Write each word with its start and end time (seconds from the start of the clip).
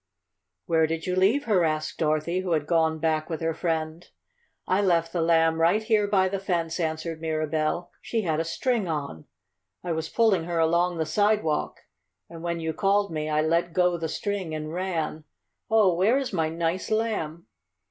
"Where 0.65 0.87
did 0.87 1.05
you 1.05 1.15
leave 1.15 1.43
her?" 1.43 1.63
asked 1.63 1.99
Dorothy, 1.99 2.39
who 2.39 2.53
had 2.53 2.65
gone 2.65 2.97
back 2.97 3.29
with 3.29 3.39
her 3.41 3.53
friend. 3.53 4.09
"I 4.65 4.81
left 4.81 5.13
the 5.13 5.21
Lamb 5.21 5.61
right 5.61 5.83
here 5.83 6.07
by 6.07 6.27
the 6.27 6.39
fence," 6.39 6.79
answered 6.79 7.21
Mirabell. 7.21 7.91
"She 8.01 8.23
had 8.23 8.39
a 8.39 8.43
string 8.43 8.87
on. 8.87 9.25
I 9.83 9.91
was 9.91 10.09
pulling 10.09 10.45
her 10.45 10.57
along 10.57 10.97
the 10.97 11.05
sidewalk, 11.05 11.81
and 12.31 12.41
when 12.41 12.59
you 12.59 12.73
called 12.73 13.11
me 13.11 13.29
I 13.29 13.41
let 13.43 13.73
go 13.73 13.95
the 13.95 14.09
string 14.09 14.55
and 14.55 14.73
ran. 14.73 15.23
Oh, 15.69 15.93
where 15.93 16.17
is 16.17 16.33
my 16.33 16.49
nice 16.49 16.89
Lamb?" 16.89 17.45